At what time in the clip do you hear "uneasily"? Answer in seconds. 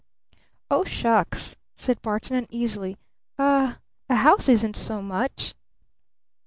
2.35-2.97